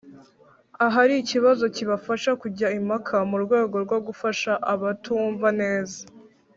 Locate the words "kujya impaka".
2.41-3.15